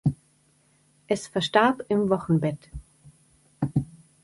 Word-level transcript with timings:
Es 1.07 1.27
verstarb 1.27 1.83
im 1.87 2.09
Wochenbett. 2.09 2.71